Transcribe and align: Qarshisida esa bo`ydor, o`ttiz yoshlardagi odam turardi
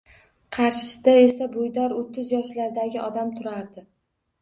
Qarshisida 0.55 1.13
esa 1.27 1.49
bo`ydor, 1.57 1.95
o`ttiz 2.01 2.35
yoshlardagi 2.39 3.07
odam 3.07 3.35
turardi 3.41 3.91